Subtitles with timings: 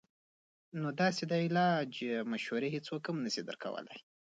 [0.81, 1.91] نو داسې د علاج
[2.31, 3.95] مشورې هيڅوک هم نشي درکولے-